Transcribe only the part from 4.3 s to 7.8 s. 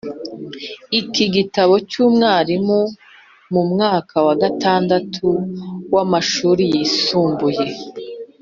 gatandatu w’amashuri yisumbuye